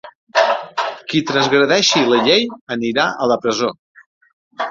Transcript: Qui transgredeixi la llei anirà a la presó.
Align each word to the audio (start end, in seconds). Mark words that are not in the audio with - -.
Qui 1.11 1.21
transgredeixi 1.31 2.01
la 2.13 2.21
llei 2.29 2.47
anirà 2.77 3.05
a 3.25 3.27
la 3.33 3.37
presó. 3.45 3.73